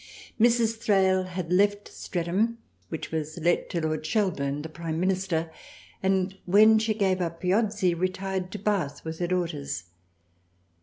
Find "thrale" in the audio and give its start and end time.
0.79-1.25